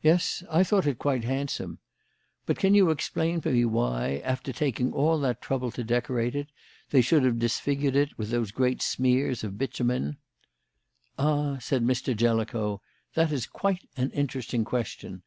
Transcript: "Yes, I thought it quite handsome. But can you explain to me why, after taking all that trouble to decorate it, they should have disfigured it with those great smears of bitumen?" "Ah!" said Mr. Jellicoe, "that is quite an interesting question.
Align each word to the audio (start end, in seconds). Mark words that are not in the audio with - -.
"Yes, 0.00 0.42
I 0.50 0.64
thought 0.64 0.86
it 0.86 0.98
quite 0.98 1.24
handsome. 1.24 1.78
But 2.46 2.58
can 2.58 2.74
you 2.74 2.88
explain 2.88 3.42
to 3.42 3.52
me 3.52 3.66
why, 3.66 4.22
after 4.24 4.50
taking 4.50 4.94
all 4.94 5.18
that 5.20 5.42
trouble 5.42 5.70
to 5.72 5.84
decorate 5.84 6.34
it, 6.34 6.48
they 6.88 7.02
should 7.02 7.22
have 7.22 7.38
disfigured 7.38 7.94
it 7.94 8.16
with 8.16 8.30
those 8.30 8.50
great 8.50 8.80
smears 8.80 9.44
of 9.44 9.58
bitumen?" 9.58 10.16
"Ah!" 11.18 11.58
said 11.58 11.84
Mr. 11.84 12.16
Jellicoe, 12.16 12.80
"that 13.12 13.30
is 13.30 13.44
quite 13.46 13.86
an 13.94 14.10
interesting 14.12 14.64
question. 14.64 15.22